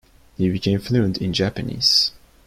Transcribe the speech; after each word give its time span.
He 0.35 0.49
became 0.49 0.79
fluent 0.79 1.19
in 1.19 1.31
Japanese. 1.31 2.11